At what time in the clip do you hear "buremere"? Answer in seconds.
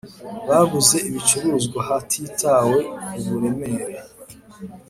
3.27-3.85